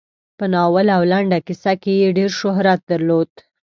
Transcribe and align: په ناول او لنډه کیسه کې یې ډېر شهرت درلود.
په 0.37 0.45
ناول 0.53 0.87
او 0.95 1.01
لنډه 1.11 1.39
کیسه 1.47 1.73
کې 1.81 1.93
یې 2.01 2.09
ډېر 2.17 2.31
شهرت 2.41 2.79
درلود. 2.91 3.31